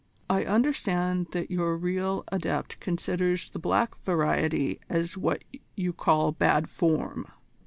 I 0.31 0.45
understand 0.45 1.27
that 1.29 1.51
your 1.51 1.77
real 1.77 2.23
adept 2.31 2.79
considers 2.79 3.51
the 3.51 3.59
black 3.59 3.95
variety 4.03 4.79
as 4.89 5.15
what 5.15 5.43
you 5.77 5.93
call 5.93 6.31
bad 6.31 6.67
form." 6.67 7.27